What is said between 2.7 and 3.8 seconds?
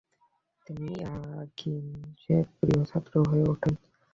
ছাত্র হয়ে ওঠেন।